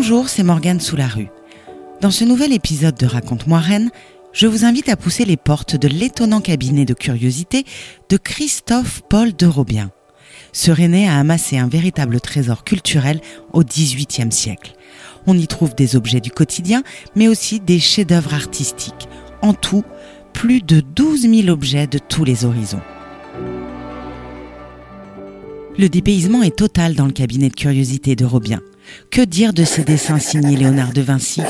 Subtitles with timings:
[0.00, 1.26] Bonjour, c'est Morgane sous la rue.
[2.00, 3.90] Dans ce nouvel épisode de Raconte-moi Rennes,
[4.32, 7.64] je vous invite à pousser les portes de l'étonnant cabinet de curiosité
[8.08, 9.90] de Christophe Paul de Robien.
[10.52, 13.20] Ce Rennais a amassé un véritable trésor culturel
[13.52, 14.74] au XVIIIe siècle.
[15.26, 16.84] On y trouve des objets du quotidien,
[17.16, 19.08] mais aussi des chefs-d'œuvre artistiques.
[19.42, 19.82] En tout,
[20.32, 22.82] plus de 12 000 objets de tous les horizons.
[25.76, 28.60] Le dépaysement est total dans le cabinet de curiosité de Robien.
[29.10, 31.42] Que dire de ses dessins signés Léonard de Vinci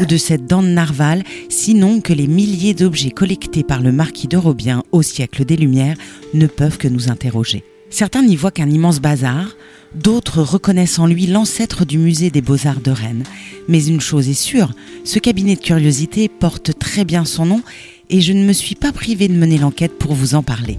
[0.00, 4.28] ou de cette dent de narval, sinon que les milliers d'objets collectés par le marquis
[4.28, 5.96] de Robien au siècle des Lumières
[6.34, 7.64] ne peuvent que nous interroger.
[7.90, 9.56] Certains n'y voient qu'un immense bazar,
[9.94, 13.24] d'autres reconnaissent en lui l'ancêtre du musée des beaux-arts de Rennes.
[13.66, 14.72] Mais une chose est sûre,
[15.04, 17.62] ce cabinet de curiosité porte très bien son nom
[18.10, 20.78] et je ne me suis pas privé de mener l'enquête pour vous en parler.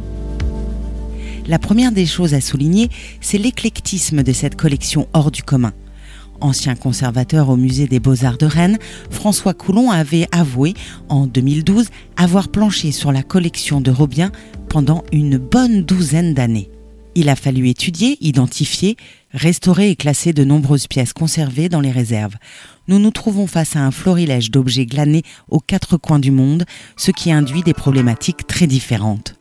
[1.49, 2.89] La première des choses à souligner,
[3.21, 5.73] c'est l'éclectisme de cette collection hors du commun.
[6.41, 8.78] Ancien conservateur au musée des beaux-arts de Rennes,
[9.09, 10.75] François Coulon avait avoué,
[11.09, 14.31] en 2012, avoir planché sur la collection de Robien
[14.69, 16.69] pendant une bonne douzaine d'années.
[17.16, 18.95] Il a fallu étudier, identifier,
[19.31, 22.36] restaurer et classer de nombreuses pièces conservées dans les réserves.
[22.88, 27.09] Nous nous trouvons face à un florilège d'objets glanés aux quatre coins du monde, ce
[27.09, 29.38] qui induit des problématiques très différentes.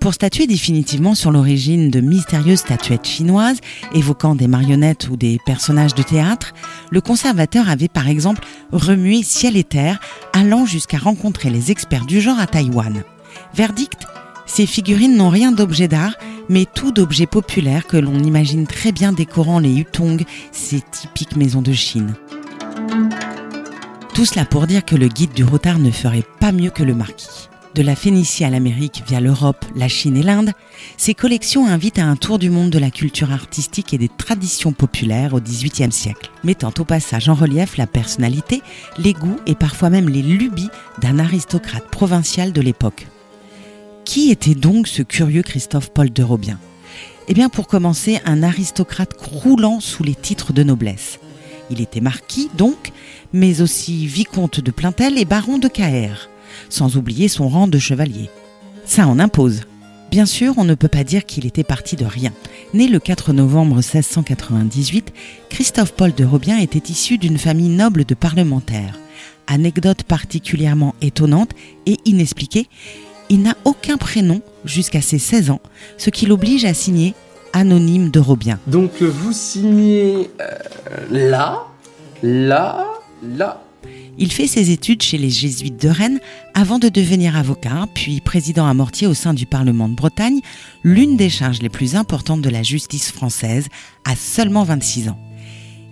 [0.00, 3.58] Pour statuer définitivement sur l'origine de mystérieuses statuettes chinoises
[3.92, 6.54] évoquant des marionnettes ou des personnages de théâtre,
[6.90, 9.98] le conservateur avait par exemple remué ciel et terre,
[10.32, 13.02] allant jusqu'à rencontrer les experts du genre à Taïwan.
[13.54, 14.06] Verdict
[14.46, 16.14] ces figurines n'ont rien d'objet d'art,
[16.48, 21.60] mais tout d'objets populaires que l'on imagine très bien décorant les Yutong, ces typiques maisons
[21.60, 22.14] de Chine.
[24.14, 26.94] Tout cela pour dire que le guide du retard ne ferait pas mieux que le
[26.94, 30.52] marquis de la Phénicie à l'Amérique via l'Europe, la Chine et l'Inde,
[30.96, 34.72] ces collections invitent à un tour du monde de la culture artistique et des traditions
[34.72, 38.62] populaires au XVIIIe siècle, mettant au passage en relief la personnalité,
[38.98, 43.06] les goûts et parfois même les lubies d'un aristocrate provincial de l'époque.
[44.04, 46.58] Qui était donc ce curieux Christophe Paul de Robien?
[47.28, 51.20] Eh bien, pour commencer, un aristocrate croulant sous les titres de noblesse.
[51.70, 52.92] Il était marquis, donc,
[53.34, 56.30] mais aussi vicomte de Plaintel et baron de Caer
[56.68, 58.30] sans oublier son rang de chevalier.
[58.84, 59.62] Ça en impose.
[60.10, 62.32] Bien sûr, on ne peut pas dire qu'il était parti de rien.
[62.72, 65.12] Né le 4 novembre 1698,
[65.50, 68.98] Christophe Paul de Robien était issu d'une famille noble de parlementaires.
[69.46, 71.50] Anecdote particulièrement étonnante
[71.86, 72.68] et inexpliquée,
[73.28, 75.60] il n'a aucun prénom jusqu'à ses 16 ans,
[75.98, 77.14] ce qui l'oblige à signer
[77.52, 78.58] anonyme de Robien.
[78.66, 80.48] Donc vous signez euh,
[81.10, 81.66] là,
[82.22, 82.86] là,
[83.22, 83.62] là.
[84.20, 86.18] Il fait ses études chez les jésuites de Rennes
[86.52, 90.40] avant de devenir avocat, puis président à Mortier au sein du Parlement de Bretagne,
[90.82, 93.68] l'une des charges les plus importantes de la justice française,
[94.04, 95.18] à seulement 26 ans.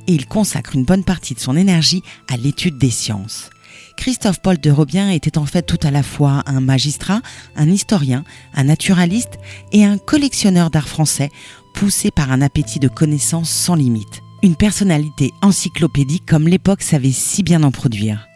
[0.08, 3.50] Et il consacre une bonne partie de son énergie à l'étude des sciences.
[3.96, 7.22] Christophe Paul de Robien était en fait tout à la fois un magistrat,
[7.54, 9.38] un historien, un naturaliste
[9.72, 11.30] et un collectionneur d'art français,
[11.74, 17.42] poussé par un appétit de connaissances sans limite une personnalité encyclopédique comme l'époque savait si
[17.42, 18.28] bien en produire.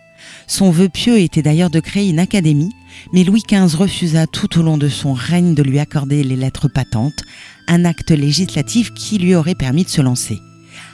[0.47, 2.72] Son vœu pieux était d'ailleurs de créer une académie,
[3.12, 6.69] mais Louis XV refusa tout au long de son règne de lui accorder les lettres
[6.69, 7.22] patentes,
[7.69, 10.39] un acte législatif qui lui aurait permis de se lancer.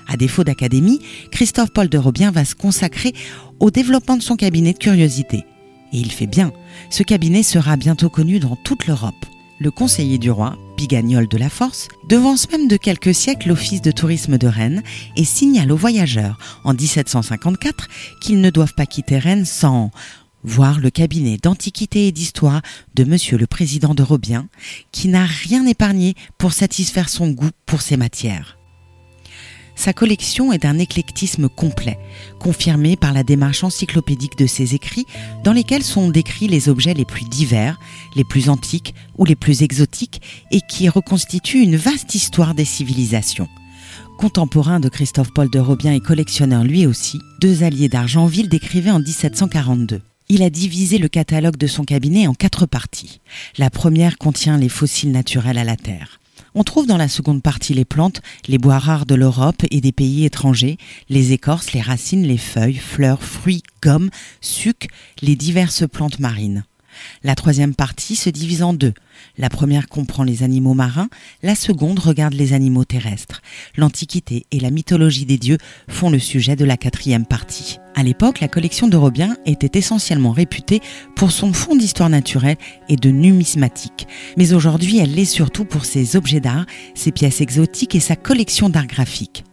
[0.08, 1.00] À défaut d'académie,
[1.30, 3.14] Christophe Paul de Robien va se consacrer
[3.58, 5.44] au développement de son cabinet de curiosité.
[5.92, 6.52] Et il fait bien,
[6.90, 9.14] ce cabinet sera bientôt connu dans toute l'Europe
[9.58, 13.90] le conseiller du roi, Pigagnol de la Force, devance même de quelques siècles l'office de
[13.90, 14.82] tourisme de Rennes
[15.16, 17.88] et signale aux voyageurs en 1754
[18.20, 19.90] qu'ils ne doivent pas quitter Rennes sans
[20.44, 22.62] voir le cabinet d'antiquité et d'histoire
[22.94, 24.48] de monsieur le président de Robien,
[24.92, 28.56] qui n'a rien épargné pour satisfaire son goût pour ces matières.
[29.76, 31.98] Sa collection est d'un éclectisme complet,
[32.40, 35.06] confirmé par la démarche encyclopédique de ses écrits,
[35.44, 37.78] dans lesquels sont décrits les objets les plus divers,
[38.16, 43.48] les plus antiques ou les plus exotiques, et qui reconstituent une vaste histoire des civilisations.
[44.18, 48.98] Contemporain de Christophe Paul de Robien et collectionneur lui aussi, deux alliés d'Argentville décrivaient en
[48.98, 50.00] 1742.
[50.28, 53.20] Il a divisé le catalogue de son cabinet en quatre parties.
[53.58, 56.18] La première contient les fossiles naturels à la Terre.
[56.58, 59.92] On trouve dans la seconde partie les plantes, les bois rares de l'Europe et des
[59.92, 60.78] pays étrangers,
[61.10, 64.08] les écorces, les racines, les feuilles, fleurs, fruits, gommes,
[64.40, 64.88] sucs,
[65.20, 66.64] les diverses plantes marines.
[67.22, 68.94] La troisième partie se divise en deux.
[69.38, 71.08] La première comprend les animaux marins,
[71.42, 73.42] la seconde regarde les animaux terrestres.
[73.76, 75.58] L'Antiquité et la mythologie des dieux
[75.88, 77.78] font le sujet de la quatrième partie.
[77.94, 80.80] À l'époque, la collection de Robien était essentiellement réputée
[81.14, 82.58] pour son fond d'histoire naturelle
[82.88, 84.06] et de numismatique.
[84.36, 88.68] Mais aujourd'hui, elle l'est surtout pour ses objets d'art, ses pièces exotiques et sa collection
[88.68, 89.44] d'art graphique.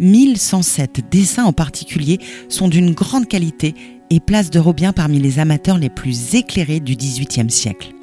[0.00, 3.74] 1107 dessins en particulier sont d'une grande qualité
[4.10, 7.94] et placent de Robien parmi les amateurs les plus éclairés du XVIIIe siècle.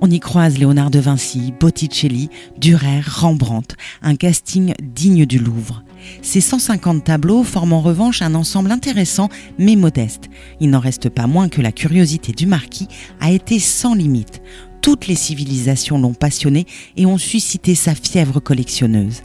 [0.00, 2.28] On y croise Léonard de Vinci, Botticelli,
[2.58, 5.82] Dürer, Rembrandt, un casting digne du Louvre.
[6.20, 10.24] Ces 150 tableaux forment en revanche un ensemble intéressant mais modeste.
[10.60, 12.88] Il n'en reste pas moins que la curiosité du marquis
[13.20, 14.42] a été sans limite.
[14.82, 16.66] Toutes les civilisations l'ont passionné
[16.96, 19.22] et ont suscité sa fièvre collectionneuse.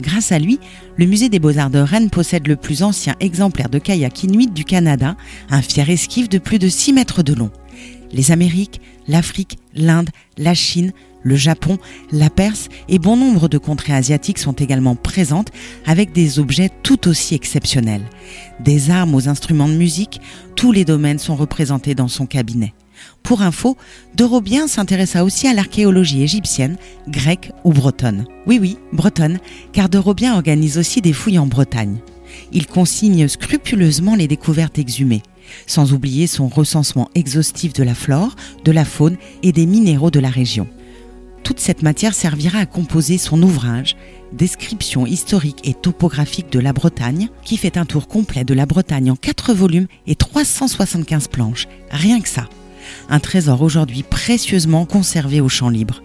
[0.00, 0.58] Grâce à lui,
[0.96, 4.64] le musée des beaux-arts de Rennes possède le plus ancien exemplaire de kayak inuit du
[4.64, 5.16] Canada,
[5.50, 7.50] un fier esquif de plus de 6 mètres de long.
[8.12, 10.08] Les Amériques, l'Afrique, l'Inde,
[10.38, 10.92] la Chine,
[11.22, 11.78] le Japon,
[12.12, 15.52] la Perse et bon nombre de contrées asiatiques sont également présentes
[15.86, 18.08] avec des objets tout aussi exceptionnels.
[18.60, 20.20] Des armes aux instruments de musique,
[20.56, 22.72] tous les domaines sont représentés dans son cabinet.
[23.22, 23.76] Pour info,
[24.14, 26.76] Dorobien s'intéressa aussi à l'archéologie égyptienne,
[27.08, 28.26] grecque ou bretonne.
[28.46, 29.38] Oui oui, bretonne,
[29.72, 31.98] car Dorobien organise aussi des fouilles en Bretagne.
[32.52, 35.22] Il consigne scrupuleusement les découvertes exhumées,
[35.66, 40.20] sans oublier son recensement exhaustif de la flore, de la faune et des minéraux de
[40.20, 40.66] la région.
[41.42, 43.96] Toute cette matière servira à composer son ouvrage
[44.32, 49.10] Description historique et topographique de la Bretagne, qui fait un tour complet de la Bretagne
[49.10, 52.48] en 4 volumes et 375 planches, rien que ça.
[53.08, 56.02] Un trésor aujourd'hui précieusement conservé au champ libre.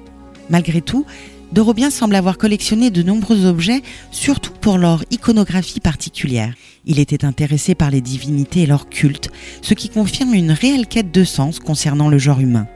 [0.49, 1.05] Malgré tout,
[1.51, 3.81] Dorobien semble avoir collectionné de nombreux objets,
[4.11, 6.53] surtout pour leur iconographie particulière.
[6.85, 9.29] Il était intéressé par les divinités et leur culte,
[9.61, 12.67] ce qui confirme une réelle quête de sens concernant le genre humain.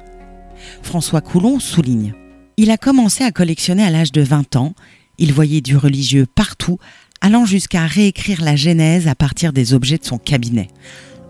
[0.81, 2.13] François Coulon souligne
[2.61, 4.73] il a commencé à collectionner à l'âge de 20 ans.
[5.17, 6.77] Il voyait du religieux partout,
[7.21, 10.67] allant jusqu'à réécrire la Genèse à partir des objets de son cabinet.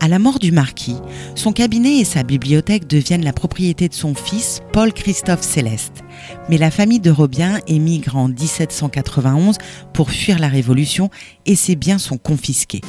[0.01, 0.95] À la mort du marquis,
[1.35, 6.03] son cabinet et sa bibliothèque deviennent la propriété de son fils, Paul-Christophe Céleste.
[6.47, 9.57] Mais la famille de Robien émigre en 1791
[9.93, 11.09] pour fuir la Révolution
[11.45, 12.81] et ses biens sont confisqués.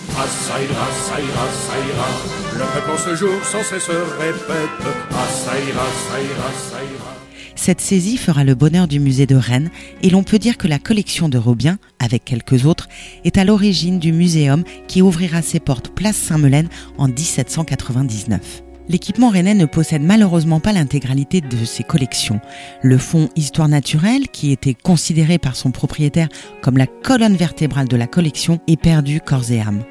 [7.61, 9.69] Cette saisie fera le bonheur du musée de Rennes
[10.03, 12.89] et l'on peut dire que la collection de Robien, avec quelques autres,
[13.25, 18.62] est à l'origine du muséum qui ouvrira ses portes place Saint-Melaine en 1799.
[18.89, 22.41] L'équipement rennais ne possède malheureusement pas l'intégralité de ses collections.
[22.81, 26.29] Le fonds Histoire naturelle, qui était considéré par son propriétaire
[26.62, 29.83] comme la colonne vertébrale de la collection, est perdu corps et âme.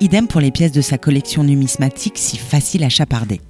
[0.00, 3.40] Idem pour les pièces de sa collection numismatique si facile à chaparder.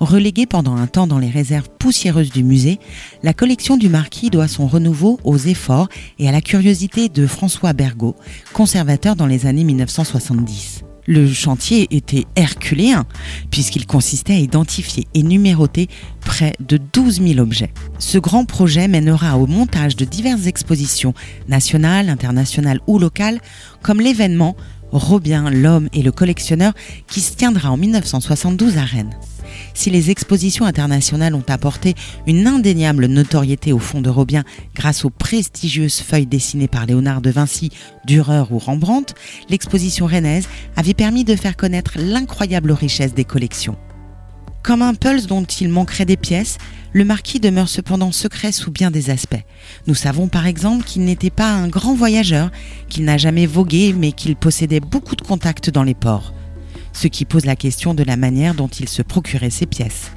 [0.00, 2.78] Reléguée pendant un temps dans les réserves poussiéreuses du musée,
[3.22, 5.88] la collection du marquis doit son renouveau aux efforts
[6.18, 8.16] et à la curiosité de François Bergot,
[8.52, 10.84] conservateur dans les années 1970.
[11.10, 13.06] Le chantier était herculéen,
[13.50, 15.88] puisqu'il consistait à identifier et numéroter
[16.20, 17.72] près de 12 000 objets.
[17.98, 21.14] Ce grand projet mènera au montage de diverses expositions
[21.48, 23.40] nationales, internationales ou locales,
[23.80, 24.54] comme l'événement
[24.92, 26.72] Robien, l'homme et le collectionneur
[27.06, 29.14] qui se tiendra en 1972 à Rennes
[29.74, 31.94] si les expositions internationales ont apporté
[32.26, 34.44] une indéniable notoriété au fond de Robien
[34.74, 37.70] grâce aux prestigieuses feuilles dessinées par Léonard de Vinci,
[38.06, 39.14] Dürer ou Rembrandt,
[39.48, 43.76] l'exposition rennaise avait permis de faire connaître l'incroyable richesse des collections.
[44.62, 46.58] Comme un pulse dont il manquerait des pièces,
[46.92, 49.44] le marquis demeure cependant secret sous bien des aspects.
[49.86, 52.50] Nous savons par exemple qu'il n'était pas un grand voyageur,
[52.88, 56.32] qu'il n'a jamais vogué mais qu'il possédait beaucoup de contacts dans les ports
[56.98, 60.10] ce qui pose la question de la manière dont il se procurait ses pièces.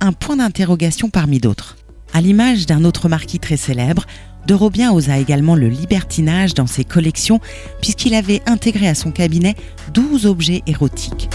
[0.00, 1.78] Un point d'interrogation parmi d'autres.
[2.12, 4.04] À l'image d'un autre marquis très célèbre,
[4.46, 7.40] de Robien osa également le libertinage dans ses collections
[7.80, 9.56] puisqu'il avait intégré à son cabinet
[9.94, 11.30] 12 objets érotiques.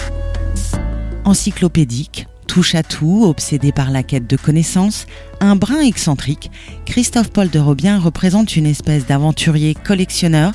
[1.26, 5.08] Encyclopédique, touche à tout, obsédé par la quête de connaissances,
[5.40, 6.52] un brin excentrique,
[6.86, 10.52] Christophe Paul de Robien représente une espèce d'aventurier collectionneur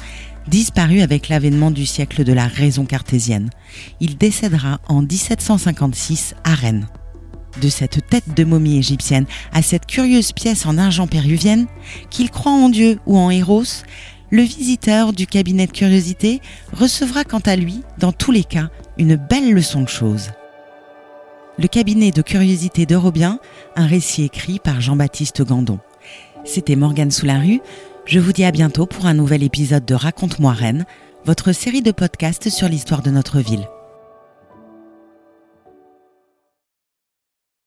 [0.48, 3.50] disparu avec l'avènement du siècle de la raison cartésienne.
[4.00, 6.86] Il décédera en 1756 à Rennes.
[7.60, 11.66] De cette tête de momie égyptienne à cette curieuse pièce en argent péruvienne,
[12.10, 13.64] qu'il croit en Dieu ou en Héros,
[14.30, 16.40] le visiteur du cabinet de curiosité
[16.72, 20.30] recevra quant à lui, dans tous les cas, une belle leçon de choses.
[21.58, 23.38] Le cabinet de curiosité d'Eurobien,
[23.76, 25.78] un récit écrit par Jean-Baptiste Gandon.
[26.44, 27.60] C'était Morgane Soularue.
[28.06, 30.86] Je vous dis à bientôt pour un nouvel épisode de Raconte-moi Rennes,
[31.24, 33.66] votre série de podcasts sur l'histoire de notre ville.